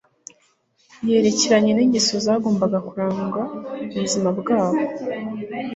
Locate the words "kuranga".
2.87-3.41